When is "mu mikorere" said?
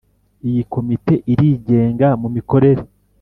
2.21-2.81